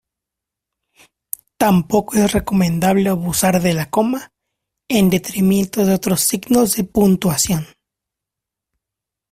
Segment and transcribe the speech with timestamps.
[1.57, 4.31] Tampoco es recomendable abusar de la coma
[4.89, 7.67] en detrimento de otros signos de puntuación.